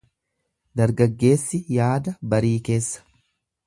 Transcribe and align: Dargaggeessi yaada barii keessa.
Dargaggeessi 0.81 1.61
yaada 1.77 2.17
barii 2.35 2.57
keessa. 2.71 3.09